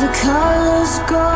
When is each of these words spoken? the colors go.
the 0.00 0.08
colors 0.08 0.98
go. 1.08 1.33